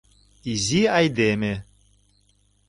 Изи 0.51 0.81
айдеме. 0.97 1.53